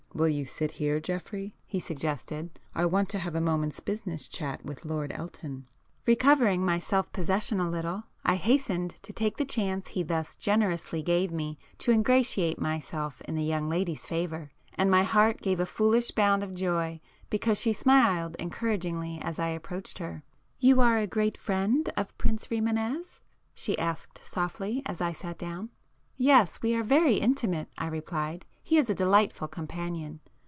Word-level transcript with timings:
"Will 0.13 0.27
you 0.27 0.43
sit 0.43 0.71
here 0.71 0.99
Geoffrey?" 0.99 1.55
he 1.65 1.79
suggested—"I 1.79 2.85
want 2.85 3.07
to 3.09 3.17
have 3.17 3.33
a 3.33 3.39
moment's 3.39 3.79
business 3.79 4.27
chat 4.27 4.63
with 4.65 4.83
Lord 4.83 5.13
Elton." 5.15 5.67
Recovering 6.05 6.65
my 6.65 6.79
self 6.79 7.11
possession 7.13 7.61
a 7.61 7.69
little, 7.69 8.03
I 8.25 8.35
hastened 8.35 8.97
to 9.03 9.13
take 9.13 9.37
the 9.37 9.45
chance 9.45 9.87
he 9.87 10.03
thus 10.03 10.35
generously 10.35 11.01
gave 11.01 11.31
me 11.31 11.57
to 11.77 11.91
ingratiate 11.93 12.59
myself 12.59 13.21
in 13.21 13.35
the 13.35 13.43
young 13.43 13.69
lady's 13.69 14.05
favour, 14.05 14.51
and 14.73 14.91
my 14.91 15.03
heart 15.03 15.41
gave 15.41 15.61
a 15.61 15.65
foolish 15.65 16.11
bound 16.11 16.43
of 16.43 16.53
joy 16.53 16.99
because 17.29 17.57
she 17.61 17.71
smiled 17.73 18.35
encouragingly 18.37 19.17
as 19.21 19.39
I 19.39 19.47
approached 19.47 19.99
her. 19.99 20.23
"You 20.59 20.81
are 20.81 20.97
a 20.97 21.07
great 21.07 21.37
friend 21.37 21.89
of 21.95 22.15
Prince 22.17 22.47
Rimânez?" 22.47 23.21
she 23.55 23.79
asked 23.79 24.19
softly, 24.25 24.83
as 24.85 24.99
I 24.99 25.13
sat 25.13 25.37
down. 25.37 25.69
"Yes, 26.17 26.61
we 26.61 26.75
are 26.75 26.83
very 26.83 27.15
intimate," 27.15 27.69
I 27.79 27.87
replied—"He 27.87 28.77
is 28.77 28.89
a 28.91 28.95
delightful 28.95 29.47
companion." 29.47 30.19